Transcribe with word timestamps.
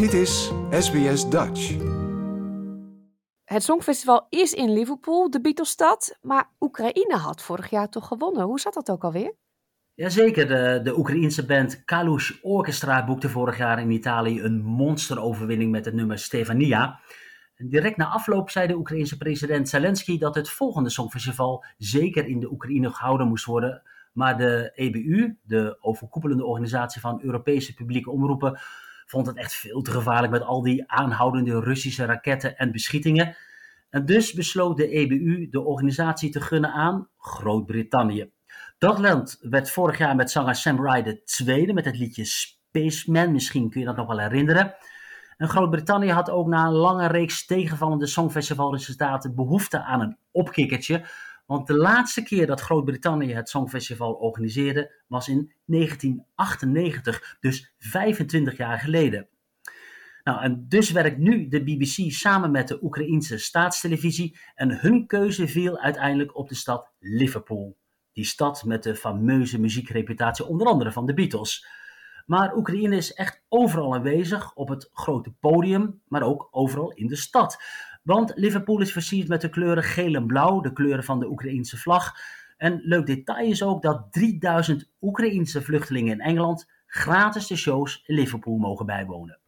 Dit 0.00 0.12
is 0.12 0.52
SBS 0.70 1.28
Dutch. 1.28 1.76
Het 3.44 3.62
Songfestival 3.62 4.26
is 4.28 4.52
in 4.52 4.72
Liverpool, 4.72 5.30
de 5.30 5.40
Beatlesstad. 5.40 6.18
Maar 6.20 6.50
Oekraïne 6.60 7.16
had 7.16 7.42
vorig 7.42 7.70
jaar 7.70 7.88
toch 7.88 8.06
gewonnen. 8.06 8.42
Hoe 8.42 8.60
zat 8.60 8.74
dat 8.74 8.90
ook 8.90 9.04
alweer? 9.04 9.34
Jazeker, 9.94 10.48
de, 10.48 10.80
de 10.82 10.98
Oekraïense 10.98 11.46
band 11.46 11.84
Kalush 11.84 12.32
Orchestra 12.42 13.04
boekte 13.04 13.28
vorig 13.28 13.58
jaar 13.58 13.80
in 13.80 13.90
Italië 13.90 14.42
een 14.42 14.62
monsteroverwinning 14.62 15.70
met 15.70 15.84
het 15.84 15.94
nummer 15.94 16.18
Stefania. 16.18 17.00
Direct 17.56 17.96
na 17.96 18.06
afloop 18.06 18.50
zei 18.50 18.66
de 18.66 18.76
Oekraïense 18.76 19.16
president 19.16 19.68
Zelensky 19.68 20.18
dat 20.18 20.34
het 20.34 20.50
volgende 20.50 20.90
Songfestival 20.90 21.64
zeker 21.78 22.26
in 22.26 22.40
de 22.40 22.50
Oekraïne 22.52 22.90
gehouden 22.90 23.28
moest 23.28 23.44
worden. 23.44 23.82
Maar 24.12 24.38
de 24.38 24.72
EBU, 24.74 25.36
de 25.42 25.78
overkoepelende 25.80 26.44
organisatie 26.44 27.00
van 27.00 27.22
Europese 27.22 27.74
publieke 27.74 28.10
omroepen, 28.10 28.60
vond 29.10 29.26
het 29.26 29.36
echt 29.36 29.54
veel 29.54 29.82
te 29.82 29.90
gevaarlijk 29.90 30.32
met 30.32 30.42
al 30.42 30.62
die 30.62 30.90
aanhoudende 30.90 31.60
Russische 31.60 32.04
raketten 32.04 32.56
en 32.56 32.72
beschietingen. 32.72 33.36
En 33.90 34.06
dus 34.06 34.32
besloot 34.32 34.76
de 34.76 34.88
EBU 34.88 35.48
de 35.50 35.60
organisatie 35.60 36.30
te 36.30 36.40
gunnen 36.40 36.72
aan 36.72 37.08
Groot-Brittannië. 37.18 38.30
Dat 38.78 38.98
land 38.98 39.38
werd 39.40 39.70
vorig 39.70 39.98
jaar 39.98 40.16
met 40.16 40.30
zanger 40.30 40.54
Sam 40.54 40.86
Ryder 40.86 41.24
tweede 41.24 41.72
met 41.72 41.84
het 41.84 41.98
liedje 41.98 42.24
Spaceman. 42.24 43.32
Misschien 43.32 43.70
kun 43.70 43.80
je 43.80 43.86
dat 43.86 43.96
nog 43.96 44.06
wel 44.06 44.18
herinneren. 44.18 44.74
En 45.36 45.48
Groot-Brittannië 45.48 46.10
had 46.10 46.30
ook 46.30 46.46
na 46.46 46.66
een 46.66 46.72
lange 46.72 47.06
reeks 47.06 47.46
tegenvallende 47.46 48.06
songfestivalresultaten 48.06 49.34
behoefte 49.34 49.82
aan 49.82 50.00
een 50.00 50.16
opkikkertje. 50.30 51.04
Want 51.50 51.66
de 51.66 51.76
laatste 51.76 52.22
keer 52.22 52.46
dat 52.46 52.60
Groot-Brittannië 52.60 53.32
het 53.32 53.48
Songfestival 53.48 54.12
organiseerde 54.12 55.02
was 55.06 55.28
in 55.28 55.52
1998, 55.64 57.36
dus 57.40 57.74
25 57.78 58.56
jaar 58.56 58.78
geleden. 58.78 59.28
Nou, 60.24 60.42
en 60.42 60.64
dus 60.68 60.90
werkt 60.90 61.18
nu 61.18 61.48
de 61.48 61.62
BBC 61.62 62.12
samen 62.12 62.50
met 62.50 62.68
de 62.68 62.82
Oekraïense 62.82 63.38
staatstelevisie 63.38 64.38
en 64.54 64.80
hun 64.80 65.06
keuze 65.06 65.48
viel 65.48 65.78
uiteindelijk 65.78 66.36
op 66.36 66.48
de 66.48 66.54
stad 66.54 66.92
Liverpool. 66.98 67.76
Die 68.12 68.24
stad 68.24 68.64
met 68.64 68.82
de 68.82 68.94
fameuze 68.94 69.60
muziekreputatie 69.60 70.46
onder 70.46 70.66
andere 70.66 70.92
van 70.92 71.06
de 71.06 71.14
Beatles. 71.14 71.66
Maar 72.26 72.56
Oekraïne 72.56 72.96
is 72.96 73.12
echt 73.12 73.42
overal 73.48 73.94
aanwezig, 73.94 74.54
op 74.54 74.68
het 74.68 74.90
grote 74.92 75.32
podium, 75.32 76.02
maar 76.08 76.22
ook 76.22 76.48
overal 76.50 76.92
in 76.92 77.06
de 77.06 77.16
stad. 77.16 77.62
Want 78.02 78.32
Liverpool 78.34 78.80
is 78.80 78.92
versierd 78.92 79.28
met 79.28 79.40
de 79.40 79.48
kleuren 79.48 79.82
geel 79.82 80.14
en 80.14 80.26
blauw, 80.26 80.60
de 80.60 80.72
kleuren 80.72 81.04
van 81.04 81.20
de 81.20 81.30
Oekraïense 81.30 81.76
vlag. 81.76 82.12
En 82.56 82.80
leuk 82.84 83.06
detail 83.06 83.50
is 83.50 83.62
ook 83.62 83.82
dat 83.82 84.06
3000 84.10 84.90
Oekraïense 85.00 85.62
vluchtelingen 85.62 86.12
in 86.12 86.20
Engeland 86.20 86.68
gratis 86.86 87.46
de 87.46 87.56
shows 87.56 88.02
in 88.06 88.14
Liverpool 88.14 88.56
mogen 88.56 88.86
bijwonen. 88.86 89.38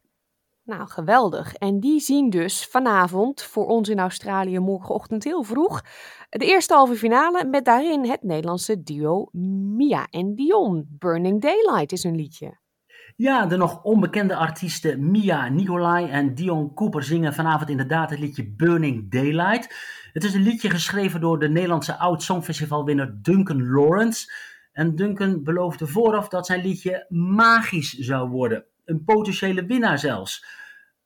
Nou, 0.64 0.88
geweldig. 0.88 1.54
En 1.54 1.80
die 1.80 2.00
zien 2.00 2.30
dus 2.30 2.66
vanavond, 2.66 3.42
voor 3.42 3.66
ons 3.66 3.88
in 3.88 3.98
Australië 3.98 4.58
morgenochtend 4.58 5.24
heel 5.24 5.42
vroeg, 5.42 5.82
de 6.28 6.46
eerste 6.46 6.74
halve 6.74 6.94
finale 6.94 7.44
met 7.44 7.64
daarin 7.64 8.04
het 8.04 8.22
Nederlandse 8.22 8.82
duo 8.82 9.28
Mia 9.76 10.06
en 10.10 10.34
Dion. 10.34 10.86
Burning 10.88 11.40
Daylight 11.40 11.92
is 11.92 12.04
een 12.04 12.16
liedje. 12.16 12.60
Ja, 13.16 13.46
de 13.46 13.56
nog 13.56 13.82
onbekende 13.82 14.36
artiesten 14.36 15.10
Mia 15.10 15.48
Nicolai 15.48 16.10
en 16.10 16.34
Dion 16.34 16.74
Cooper 16.74 17.02
zingen 17.02 17.34
vanavond 17.34 17.70
inderdaad 17.70 18.10
het 18.10 18.18
liedje 18.18 18.48
Burning 18.48 19.10
Daylight. 19.10 19.74
Het 20.12 20.24
is 20.24 20.34
een 20.34 20.42
liedje 20.42 20.70
geschreven 20.70 21.20
door 21.20 21.38
de 21.38 21.48
Nederlandse 21.48 21.96
oud 21.96 22.22
Songfestivalwinner 22.22 23.22
Duncan 23.22 23.70
Lawrence. 23.70 24.32
En 24.72 24.96
Duncan 24.96 25.44
beloofde 25.44 25.86
vooraf 25.86 26.28
dat 26.28 26.46
zijn 26.46 26.62
liedje 26.62 27.06
magisch 27.08 27.92
zou 27.92 28.28
worden. 28.28 28.64
Een 28.84 29.04
potentiële 29.04 29.66
winnaar 29.66 29.98
zelfs. 29.98 30.44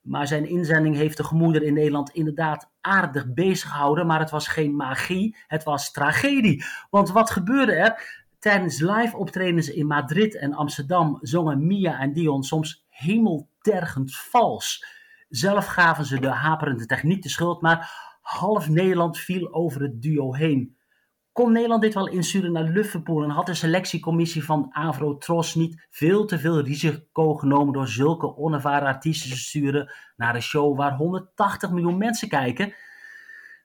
Maar 0.01 0.27
zijn 0.27 0.49
inzending 0.49 0.95
heeft 0.95 1.17
de 1.17 1.23
gemoeder 1.23 1.63
in 1.63 1.73
Nederland 1.73 2.09
inderdaad 2.09 2.71
aardig 2.81 3.33
bezig 3.33 3.69
gehouden. 3.69 4.07
Maar 4.07 4.19
het 4.19 4.29
was 4.29 4.47
geen 4.47 4.75
magie, 4.75 5.37
het 5.47 5.63
was 5.63 5.91
tragedie. 5.91 6.63
Want 6.89 7.11
wat 7.11 7.29
gebeurde 7.29 7.71
er? 7.71 8.25
Tijdens 8.39 8.79
live 8.79 9.17
optredens 9.17 9.69
in 9.69 9.87
Madrid 9.87 10.37
en 10.37 10.53
Amsterdam 10.53 11.17
zongen 11.21 11.67
Mia 11.67 11.99
en 11.99 12.13
Dion 12.13 12.43
soms 12.43 12.85
hemeltergend 12.89 14.15
vals. 14.15 14.85
Zelf 15.29 15.65
gaven 15.65 16.05
ze 16.05 16.19
de 16.19 16.29
haperende 16.29 16.85
techniek 16.85 17.23
de 17.23 17.29
schuld, 17.29 17.61
maar 17.61 17.91
half 18.21 18.69
Nederland 18.69 19.17
viel 19.17 19.53
over 19.53 19.81
het 19.81 20.01
duo 20.01 20.33
heen. 20.33 20.77
Kon 21.31 21.51
Nederland 21.51 21.81
dit 21.81 21.93
wel 21.93 22.07
insturen 22.07 22.51
naar 22.51 22.63
Liverpool 22.63 23.23
en 23.23 23.29
had 23.29 23.45
de 23.45 23.53
selectiecommissie 23.53 24.43
van 24.43 24.67
Avro 24.69 25.17
Tros 25.17 25.55
niet 25.55 25.87
veel 25.89 26.25
te 26.25 26.39
veel 26.39 26.61
risico 26.61 27.33
genomen 27.33 27.73
door 27.73 27.87
zulke 27.87 28.37
onervaren 28.37 28.87
artiesten 28.87 29.29
te 29.29 29.37
sturen 29.37 29.91
naar 30.15 30.35
een 30.35 30.41
show 30.41 30.77
waar 30.77 30.95
180 30.95 31.71
miljoen 31.71 31.97
mensen 31.97 32.27
kijken? 32.27 32.73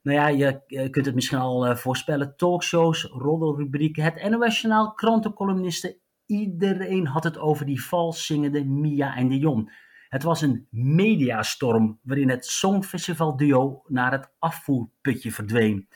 Nou 0.02 0.16
ja, 0.16 0.28
je 0.66 0.90
kunt 0.90 1.06
het 1.06 1.14
misschien 1.14 1.38
al 1.38 1.68
uh, 1.68 1.76
voorspellen. 1.76 2.36
Talkshows, 2.36 3.04
roddelrubrieken, 3.04 4.04
het 4.04 4.30
NOS-journaal, 4.30 4.92
krantencolumnisten. 4.92 5.96
Iedereen 6.26 7.06
had 7.06 7.24
het 7.24 7.38
over 7.38 7.66
die 7.66 7.84
vals 7.84 8.26
zingende 8.26 8.64
Mia 8.64 9.16
en 9.16 9.28
Dion. 9.28 9.70
Het 10.08 10.22
was 10.22 10.42
een 10.42 10.66
mediastorm 10.70 11.98
waarin 12.02 12.28
het 12.28 12.46
Songfestival-duo 12.46 13.82
naar 13.86 14.12
het 14.12 14.32
afvoerputje 14.38 15.32
verdween. 15.32 15.88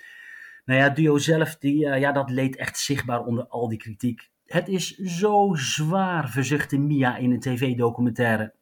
Nou 0.65 0.81
ja, 0.81 0.89
duo 0.89 1.19
zelf, 1.19 1.57
die, 1.57 1.87
uh, 1.87 2.01
ja, 2.01 2.13
dat 2.13 2.31
leed 2.31 2.57
echt 2.57 2.79
zichtbaar 2.79 3.25
onder 3.25 3.47
al 3.47 3.69
die 3.69 3.79
kritiek. 3.79 4.31
Het 4.45 4.69
is 4.69 4.97
zo 4.97 5.55
zwaar, 5.55 6.29
verzuchtte 6.29 6.79
Mia 6.79 7.17
in 7.17 7.31
een 7.33 7.41
tv-documentaire. 7.41 8.55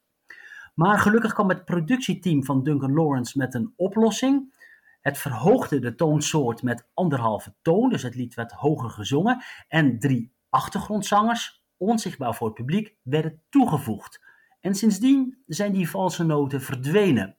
Maar 0.75 0.99
gelukkig 0.99 1.33
kwam 1.33 1.49
het 1.49 1.65
productieteam 1.65 2.45
van 2.45 2.63
Duncan 2.63 2.93
Lawrence 2.93 3.39
met 3.39 3.55
een 3.55 3.73
oplossing. 3.77 4.63
Het 5.05 5.19
verhoogde 5.19 5.79
de 5.79 5.95
toonsoort 5.95 6.63
met 6.63 6.89
anderhalve 6.95 7.55
toon, 7.63 7.89
dus 7.89 8.03
het 8.03 8.15
lied 8.15 8.35
werd 8.35 8.53
hoger 8.53 8.91
gezongen. 8.91 9.43
En 9.69 9.99
drie 9.99 10.35
achtergrondzangers, 10.49 11.65
onzichtbaar 11.77 12.35
voor 12.35 12.47
het 12.47 12.57
publiek, 12.57 12.97
werden 13.03 13.43
toegevoegd. 13.49 14.21
En 14.61 14.75
sindsdien 14.75 15.43
zijn 15.47 15.73
die 15.73 15.91
valse 15.91 16.25
noten 16.25 16.61
verdwenen. 16.61 17.37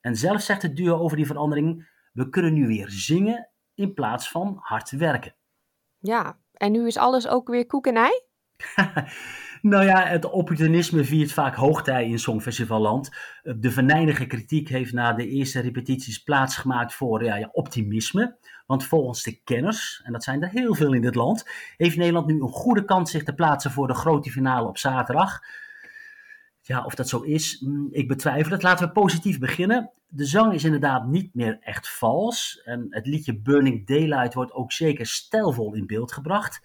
En 0.00 0.16
zelf 0.16 0.40
zegt 0.40 0.62
het 0.62 0.76
duo 0.76 0.98
over 0.98 1.16
die 1.16 1.26
verandering: 1.26 1.88
we 2.12 2.28
kunnen 2.28 2.52
nu 2.52 2.66
weer 2.66 2.90
zingen 2.90 3.50
in 3.74 3.94
plaats 3.94 4.30
van 4.30 4.58
hard 4.60 4.90
werken. 4.90 5.34
Ja, 5.98 6.38
en 6.52 6.72
nu 6.72 6.86
is 6.86 6.96
alles 6.96 7.28
ook 7.28 7.48
weer 7.48 7.66
koek 7.66 7.86
en 7.86 7.96
ei? 7.96 8.22
nou 9.62 9.84
ja, 9.84 10.06
het 10.06 10.30
opportunisme 10.30 11.04
viert 11.04 11.32
vaak 11.32 11.54
hoogtij 11.54 12.08
in 12.08 12.18
Songfestivalland. 12.18 13.10
De 13.42 13.70
venijnige 13.70 14.26
kritiek 14.26 14.68
heeft 14.68 14.92
na 14.92 15.12
de 15.12 15.28
eerste 15.28 15.60
repetities 15.60 16.22
plaatsgemaakt 16.22 16.94
voor 16.94 17.24
ja, 17.24 17.36
ja, 17.36 17.48
optimisme. 17.52 18.36
Want 18.66 18.84
volgens 18.84 19.22
de 19.22 19.40
kenners, 19.44 20.00
en 20.04 20.12
dat 20.12 20.24
zijn 20.24 20.42
er 20.42 20.48
heel 20.48 20.74
veel 20.74 20.92
in 20.92 21.02
dit 21.02 21.14
land, 21.14 21.50
heeft 21.76 21.96
Nederland 21.96 22.26
nu 22.26 22.40
een 22.40 22.48
goede 22.48 22.84
kans 22.84 23.10
zich 23.10 23.22
te 23.22 23.34
plaatsen 23.34 23.70
voor 23.70 23.86
de 23.86 23.94
grote 23.94 24.30
finale 24.30 24.68
op 24.68 24.78
zaterdag. 24.78 25.40
Ja, 26.66 26.84
of 26.84 26.94
dat 26.94 27.08
zo 27.08 27.20
is, 27.20 27.60
mm, 27.60 27.88
ik 27.90 28.08
betwijfel 28.08 28.52
het. 28.52 28.62
Laten 28.62 28.86
we 28.86 28.92
positief 28.92 29.38
beginnen. 29.38 29.90
De 30.08 30.24
zang 30.24 30.54
is 30.54 30.64
inderdaad 30.64 31.06
niet 31.06 31.34
meer 31.34 31.58
echt 31.60 31.88
vals. 31.88 32.60
En 32.64 32.86
het 32.90 33.06
liedje 33.06 33.38
Burning 33.38 33.86
Daylight 33.86 34.34
wordt 34.34 34.52
ook 34.52 34.72
zeker 34.72 35.06
stijlvol 35.06 35.74
in 35.74 35.86
beeld 35.86 36.12
gebracht. 36.12 36.60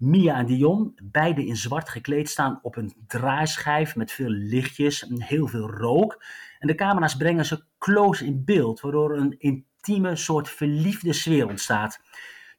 Mia 0.00 0.36
en 0.36 0.46
Dion, 0.46 0.92
beide 1.02 1.46
in 1.46 1.56
zwart 1.56 1.88
gekleed, 1.88 2.28
staan 2.28 2.58
op 2.62 2.76
een 2.76 2.94
draaischijf 3.06 3.96
met 3.96 4.12
veel 4.12 4.28
lichtjes 4.28 5.08
en 5.08 5.22
heel 5.22 5.46
veel 5.46 5.70
rook. 5.70 6.24
En 6.58 6.66
de 6.66 6.74
camera's 6.74 7.16
brengen 7.16 7.44
ze 7.44 7.64
close 7.78 8.26
in 8.26 8.44
beeld, 8.44 8.80
waardoor 8.80 9.16
een 9.16 9.34
intieme 9.38 10.16
soort 10.16 10.48
verliefde 10.48 11.12
sfeer 11.12 11.48
ontstaat. 11.48 12.00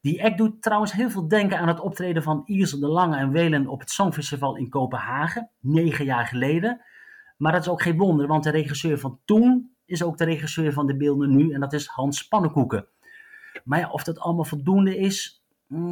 Die 0.00 0.24
act 0.24 0.38
doet 0.38 0.62
trouwens 0.62 0.92
heel 0.92 1.10
veel 1.10 1.28
denken 1.28 1.58
aan 1.58 1.68
het 1.68 1.80
optreden 1.80 2.22
van 2.22 2.42
Ilse 2.44 2.78
de 2.78 2.88
Lange 2.88 3.16
en 3.16 3.32
Welen 3.32 3.66
op 3.66 3.80
het 3.80 3.90
Songfestival 3.90 4.56
in 4.56 4.68
Kopenhagen, 4.68 5.50
negen 5.60 6.04
jaar 6.04 6.26
geleden. 6.26 6.80
Maar 7.36 7.52
dat 7.52 7.60
is 7.60 7.68
ook 7.68 7.82
geen 7.82 7.98
wonder, 7.98 8.26
want 8.26 8.44
de 8.44 8.50
regisseur 8.50 8.98
van 8.98 9.20
toen 9.24 9.74
is 9.84 10.02
ook 10.02 10.16
de 10.18 10.24
regisseur 10.24 10.72
van 10.72 10.86
de 10.86 10.96
beelden 10.96 11.36
nu 11.36 11.52
en 11.52 11.60
dat 11.60 11.72
is 11.72 11.86
Hans 11.86 12.28
Pannenkoeken. 12.28 12.86
Maar 13.64 13.78
ja, 13.78 13.90
of 13.90 14.04
dat 14.04 14.18
allemaal 14.18 14.44
voldoende 14.44 14.96
is, 14.96 15.41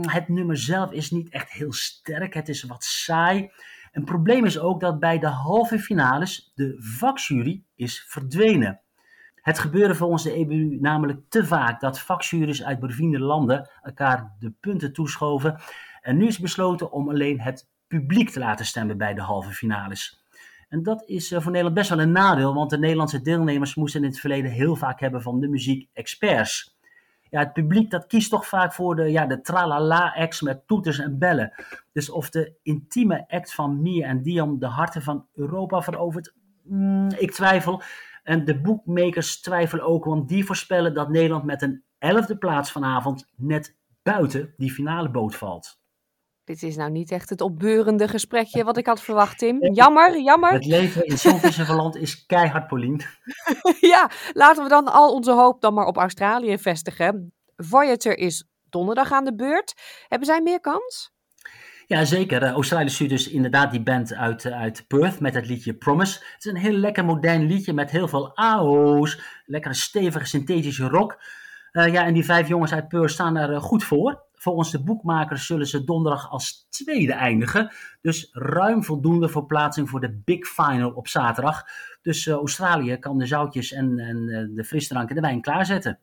het 0.00 0.28
nummer 0.28 0.56
zelf 0.56 0.92
is 0.92 1.10
niet 1.10 1.28
echt 1.28 1.50
heel 1.50 1.72
sterk, 1.72 2.34
het 2.34 2.48
is 2.48 2.62
wat 2.62 2.84
saai. 2.84 3.50
Een 3.92 4.04
probleem 4.04 4.44
is 4.44 4.58
ook 4.58 4.80
dat 4.80 5.00
bij 5.00 5.18
de 5.18 5.26
halve 5.26 5.78
finales 5.78 6.52
de 6.54 6.76
vakjury 6.78 7.62
is 7.74 8.04
verdwenen. 8.08 8.80
Het 9.34 9.58
gebeurde 9.58 9.94
volgens 9.94 10.22
de 10.22 10.32
EBU 10.32 10.78
namelijk 10.80 11.20
te 11.28 11.46
vaak 11.46 11.80
dat 11.80 12.00
vakjuries 12.00 12.64
uit 12.64 12.80
bevriende 12.80 13.18
landen 13.18 13.70
elkaar 13.82 14.36
de 14.38 14.52
punten 14.60 14.92
toeschoven. 14.92 15.60
En 16.00 16.16
nu 16.16 16.26
is 16.26 16.38
besloten 16.38 16.92
om 16.92 17.08
alleen 17.08 17.40
het 17.40 17.68
publiek 17.86 18.30
te 18.30 18.38
laten 18.38 18.66
stemmen 18.66 18.98
bij 18.98 19.14
de 19.14 19.20
halve 19.20 19.50
finales. 19.50 20.24
En 20.68 20.82
dat 20.82 21.08
is 21.08 21.32
eh, 21.32 21.40
voor 21.40 21.50
Nederland 21.50 21.74
best 21.74 21.90
wel 21.90 22.00
een 22.00 22.12
nadeel, 22.12 22.54
want 22.54 22.70
de 22.70 22.78
Nederlandse 22.78 23.20
deelnemers 23.22 23.74
moesten 23.74 24.02
in 24.02 24.08
het 24.08 24.20
verleden 24.20 24.50
heel 24.50 24.76
vaak 24.76 25.00
hebben 25.00 25.22
van 25.22 25.40
de 25.40 25.48
muziek-experts. 25.48 26.78
Ja, 27.30 27.38
het 27.38 27.52
publiek 27.52 27.90
dat 27.90 28.06
kiest 28.06 28.30
toch 28.30 28.46
vaak 28.46 28.72
voor 28.72 28.96
de, 28.96 29.10
ja, 29.10 29.26
de 29.26 29.40
tralala-acts 29.40 30.40
met 30.40 30.66
toeters 30.66 30.98
en 30.98 31.18
bellen. 31.18 31.52
Dus 31.92 32.10
of 32.10 32.30
de 32.30 32.54
intieme 32.62 33.24
act 33.28 33.54
van 33.54 33.82
Mia 33.82 34.08
en 34.08 34.22
Dion 34.22 34.58
de 34.58 34.66
harten 34.66 35.02
van 35.02 35.26
Europa 35.34 35.82
verovert, 35.82 36.32
Mm, 36.70 37.10
ik 37.18 37.30
twijfel. 37.30 37.82
En 38.22 38.44
de 38.44 38.60
boekmakers 38.60 39.40
twijfelen 39.40 39.84
ook, 39.84 40.04
want 40.04 40.28
die 40.28 40.44
voorspellen 40.44 40.94
dat 40.94 41.08
Nederland 41.08 41.44
met 41.44 41.62
een 41.62 41.82
elfde 41.98 42.36
plaats 42.36 42.72
vanavond 42.72 43.32
net 43.36 43.76
buiten 44.02 44.54
die 44.56 44.72
finale 44.72 45.10
boot 45.10 45.36
valt. 45.36 45.79
Dit 46.50 46.62
is 46.62 46.76
nou 46.76 46.90
niet 46.90 47.10
echt 47.10 47.30
het 47.30 47.40
opbeurende 47.40 48.08
gesprekje 48.08 48.64
wat 48.64 48.76
ik 48.76 48.86
had 48.86 49.00
verwacht, 49.02 49.38
Tim. 49.38 49.58
Jammer, 49.74 50.20
jammer. 50.20 50.52
Het 50.52 50.66
leven 50.66 51.04
in 51.04 51.18
Songfestivaland 51.18 51.96
is 51.96 52.26
keihard, 52.26 52.66
Paulien. 52.66 53.00
ja, 53.92 54.10
laten 54.32 54.62
we 54.62 54.68
dan 54.68 54.92
al 54.92 55.12
onze 55.14 55.32
hoop 55.32 55.60
dan 55.60 55.74
maar 55.74 55.86
op 55.86 55.96
Australië 55.96 56.58
vestigen. 56.58 57.32
Voyager 57.56 58.18
is 58.18 58.44
donderdag 58.70 59.12
aan 59.12 59.24
de 59.24 59.34
beurt. 59.34 59.74
Hebben 60.08 60.28
zij 60.28 60.40
meer 60.40 60.60
kans? 60.60 61.12
Ja, 61.86 62.04
zeker. 62.04 62.42
Uh, 62.42 62.50
Australië 62.50 62.88
stuurt 62.88 63.10
dus 63.10 63.28
inderdaad 63.28 63.70
die 63.70 63.82
band 63.82 64.14
uit, 64.14 64.44
uh, 64.44 64.60
uit 64.60 64.84
Perth 64.88 65.20
met 65.20 65.34
het 65.34 65.46
liedje 65.46 65.74
Promise. 65.74 66.18
Het 66.18 66.44
is 66.44 66.50
een 66.50 66.56
heel 66.56 66.76
lekker 66.76 67.04
modern 67.04 67.46
liedje 67.46 67.72
met 67.72 67.90
heel 67.90 68.08
veel 68.08 68.36
AO's. 68.36 69.20
Lekkere 69.46 69.74
stevige 69.74 70.26
synthetische 70.26 70.88
rock. 70.88 71.22
Uh, 71.72 71.92
ja, 71.92 72.04
en 72.04 72.14
die 72.14 72.24
vijf 72.24 72.48
jongens 72.48 72.72
uit 72.72 72.88
Perth 72.88 73.10
staan 73.10 73.36
er 73.36 73.60
goed 73.60 73.84
voor. 73.84 74.28
Volgens 74.40 74.70
de 74.70 74.82
boekmakers 74.82 75.46
zullen 75.46 75.66
ze 75.66 75.84
donderdag 75.84 76.30
als 76.30 76.66
tweede 76.70 77.12
eindigen. 77.12 77.72
Dus 78.00 78.28
ruim 78.32 78.84
voldoende 78.84 79.28
voor 79.28 79.46
plaatsing 79.46 79.88
voor 79.88 80.00
de 80.00 80.20
Big 80.24 80.48
Final 80.48 80.90
op 80.90 81.08
zaterdag. 81.08 81.62
Dus 82.02 82.28
Australië 82.28 82.96
kan 82.96 83.18
de 83.18 83.26
zoutjes 83.26 83.72
en, 83.72 83.98
en 83.98 84.50
de 84.54 84.64
frisdrank 84.64 85.08
en 85.08 85.14
de 85.14 85.20
wijn 85.20 85.40
klaarzetten. 85.40 85.98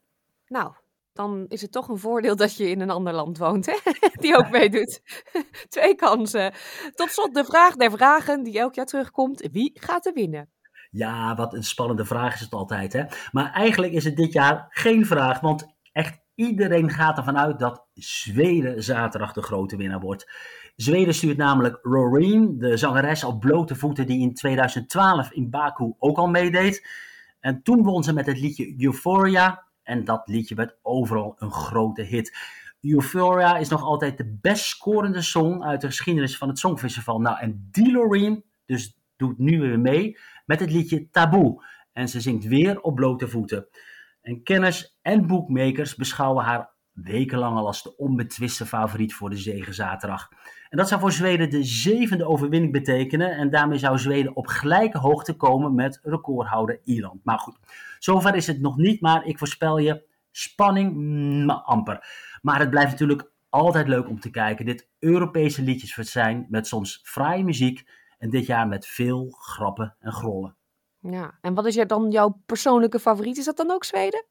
Nou, 0.47 0.73
dan 1.13 1.45
is 1.47 1.61
het 1.61 1.71
toch 1.71 1.87
een 1.87 1.97
voordeel 1.97 2.35
dat 2.35 2.55
je 2.55 2.69
in 2.69 2.81
een 2.81 2.89
ander 2.89 3.13
land 3.13 3.37
woont, 3.37 3.65
hè? 3.65 3.77
die 4.21 4.37
ook 4.37 4.49
meedoet. 4.49 5.01
Twee 5.69 5.95
kansen. 5.95 6.53
Tot 6.95 7.11
slot 7.11 7.33
de 7.33 7.45
vraag 7.45 7.75
der 7.75 7.91
vragen 7.91 8.43
die 8.43 8.59
elk 8.59 8.75
jaar 8.75 8.85
terugkomt. 8.85 9.49
Wie 9.51 9.71
gaat 9.73 10.05
er 10.05 10.13
winnen? 10.13 10.49
Ja, 10.91 11.35
wat 11.35 11.53
een 11.53 11.63
spannende 11.63 12.05
vraag 12.05 12.33
is 12.33 12.39
het 12.39 12.53
altijd, 12.53 12.93
hè? 12.93 13.03
Maar 13.31 13.51
eigenlijk 13.51 13.93
is 13.93 14.03
het 14.03 14.15
dit 14.15 14.33
jaar 14.33 14.67
geen 14.69 15.05
vraag, 15.05 15.39
want 15.39 15.75
echt 15.91 16.25
iedereen 16.37 16.89
gaat 16.89 17.17
ervan 17.17 17.37
uit 17.37 17.59
dat 17.59 17.85
Zweden 17.93 18.83
zaterdag 18.83 19.33
de 19.33 19.41
grote 19.41 19.77
winnaar 19.77 19.99
wordt. 19.99 20.31
Zweden 20.75 21.13
stuurt 21.13 21.37
namelijk 21.37 21.79
Roreen, 21.81 22.57
de 22.57 22.77
zangeres 22.77 23.23
op 23.23 23.39
blote 23.39 23.75
voeten 23.75 24.07
die 24.07 24.19
in 24.19 24.33
2012 24.33 25.31
in 25.31 25.49
Baku 25.49 25.93
ook 25.99 26.17
al 26.17 26.27
meedeed. 26.27 26.87
En 27.39 27.63
toen 27.63 27.83
won 27.83 28.03
ze 28.03 28.13
met 28.13 28.25
het 28.25 28.39
liedje 28.39 28.75
Euphoria 28.83 29.63
en 29.83 30.03
dat 30.03 30.21
liedje 30.25 30.55
werd 30.55 30.77
overal 30.81 31.35
een 31.37 31.51
grote 31.51 32.01
hit. 32.01 32.37
Euphoria 32.81 33.57
is 33.57 33.69
nog 33.69 33.81
altijd 33.81 34.17
de 34.17 34.37
best 34.41 34.65
scorende 34.65 35.21
song 35.21 35.63
uit 35.63 35.81
de 35.81 35.87
geschiedenis 35.87 36.37
van 36.37 36.47
het 36.47 36.59
Songfestival. 36.59 37.19
Nou, 37.19 37.39
en 37.39 37.67
die 37.71 37.91
Loreen 37.91 38.43
dus 38.65 38.97
doet 39.15 39.37
nu 39.37 39.59
weer 39.59 39.79
mee 39.79 40.17
met 40.45 40.59
het 40.59 40.71
liedje 40.71 41.09
Taboe. 41.09 41.65
En 41.93 42.09
ze 42.09 42.21
zingt 42.21 42.45
weer 42.45 42.81
op 42.81 42.95
blote 42.95 43.27
voeten. 43.27 43.67
En 44.27 44.43
kenners 44.43 44.97
en 45.01 45.27
boekmakers 45.27 45.95
beschouwen 45.95 46.43
haar 46.43 46.69
wekenlang 46.91 47.57
al 47.57 47.65
als 47.65 47.83
de 47.83 47.97
onbetwiste 47.97 48.65
favoriet 48.65 49.13
voor 49.13 49.29
de 49.29 49.37
zege 49.37 49.73
zaterdag. 49.73 50.29
En 50.69 50.77
dat 50.77 50.87
zou 50.87 51.01
voor 51.01 51.11
Zweden 51.11 51.49
de 51.49 51.63
zevende 51.63 52.25
overwinning 52.25 52.71
betekenen. 52.71 53.31
En 53.31 53.49
daarmee 53.49 53.77
zou 53.77 53.97
Zweden 53.97 54.35
op 54.35 54.47
gelijke 54.47 54.97
hoogte 54.97 55.33
komen 55.33 55.75
met 55.75 55.99
recordhouder 56.03 56.79
Ierland. 56.83 57.23
Maar 57.23 57.39
goed, 57.39 57.57
zover 57.99 58.35
is 58.35 58.47
het 58.47 58.61
nog 58.61 58.77
niet. 58.77 59.01
Maar 59.01 59.25
ik 59.25 59.37
voorspel 59.37 59.77
je 59.77 60.03
spanning, 60.31 60.93
mm, 60.93 61.49
amper. 61.49 62.07
Maar 62.41 62.59
het 62.59 62.69
blijft 62.69 62.91
natuurlijk 62.91 63.31
altijd 63.49 63.87
leuk 63.87 64.09
om 64.09 64.19
te 64.19 64.29
kijken. 64.29 64.65
Dit 64.65 64.89
Europese 64.99 65.61
liedjes 65.61 65.93
zijn 65.93 66.45
met 66.49 66.67
soms 66.67 66.99
fraaie 67.03 67.43
muziek. 67.43 67.89
En 68.17 68.29
dit 68.29 68.45
jaar 68.45 68.67
met 68.67 68.87
veel 68.87 69.29
grappen 69.29 69.95
en 69.99 70.11
grollen. 70.11 70.56
Ja, 71.11 71.37
en 71.41 71.53
wat 71.53 71.65
is 71.65 71.75
dan 71.87 72.11
jouw 72.11 72.41
persoonlijke 72.45 72.99
favoriet? 72.99 73.37
Is 73.37 73.45
dat 73.45 73.57
dan 73.57 73.71
ook 73.71 73.83
Zweden? 73.83 74.25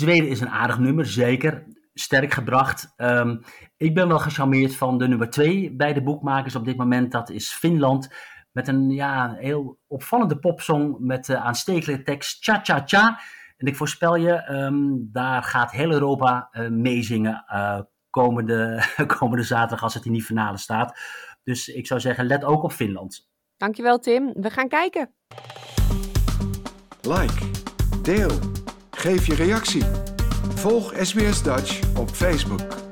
Zweden 0.00 0.28
is 0.28 0.40
een 0.40 0.50
aardig 0.50 0.78
nummer, 0.78 1.06
zeker. 1.06 1.66
Sterk 1.94 2.32
gebracht. 2.32 2.92
Ehm, 2.96 3.36
ik 3.76 3.94
ben 3.94 4.08
wel 4.08 4.18
gecharmeerd 4.18 4.76
van 4.76 4.98
de 4.98 5.08
nummer 5.08 5.30
twee 5.30 5.76
bij 5.76 5.92
de 5.92 6.02
boekmakers 6.02 6.54
op 6.54 6.64
dit 6.64 6.76
moment. 6.76 7.12
Dat 7.12 7.30
is 7.30 7.52
Finland. 7.52 8.14
Met 8.52 8.68
een 8.68 8.90
ja, 8.90 9.34
heel 9.34 9.78
opvallende 9.86 10.38
popsong 10.38 10.98
met 10.98 11.24
de 11.24 11.38
aanstekelijke 11.38 12.02
tekst 12.02 12.44
Cha 12.44 12.60
Cha 12.62 12.82
Cha. 12.84 13.20
En 13.56 13.66
ik 13.66 13.76
voorspel 13.76 14.16
je, 14.16 14.50
um, 14.50 15.08
daar 15.12 15.42
gaat 15.42 15.70
heel 15.70 15.90
Europa 15.90 16.48
uh, 16.52 16.68
meezingen 16.68 17.44
uh, 17.52 17.80
komende, 18.10 18.82
komende 19.18 19.44
zaterdag 19.44 19.82
als 19.82 19.94
het 19.94 20.04
in 20.04 20.12
die 20.12 20.22
finale 20.22 20.58
staat. 20.58 20.98
Dus 21.42 21.68
ik 21.68 21.86
zou 21.86 22.00
zeggen, 22.00 22.26
let 22.26 22.44
ook 22.44 22.62
op 22.62 22.72
Finland. 22.72 23.29
Dankjewel 23.60 23.98
Tim. 23.98 24.32
We 24.34 24.50
gaan 24.50 24.68
kijken. 24.68 25.14
Like, 27.00 27.50
deel, 28.02 28.30
geef 28.90 29.26
je 29.26 29.34
reactie. 29.34 29.82
Volg 30.54 30.92
SBS 30.96 31.42
Dutch 31.42 31.98
op 31.98 32.08
Facebook. 32.08 32.89